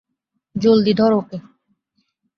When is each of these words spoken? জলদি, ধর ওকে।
জলদি, 0.55 0.93
ধর 0.93 1.11
ওকে। 1.13 1.37